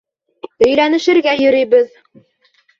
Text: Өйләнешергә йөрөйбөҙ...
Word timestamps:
Өйләнешергә 0.67 1.37
йөрөйбөҙ... 1.45 1.95